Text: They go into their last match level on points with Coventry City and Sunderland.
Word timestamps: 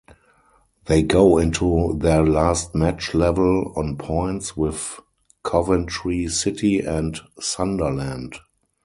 They 0.85 1.03
go 1.03 1.37
into 1.37 1.95
their 1.95 2.23
last 2.25 2.73
match 2.73 3.13
level 3.13 3.71
on 3.75 3.97
points 3.97 4.57
with 4.57 4.99
Coventry 5.43 6.27
City 6.27 6.79
and 6.79 7.19
Sunderland. 7.39 8.39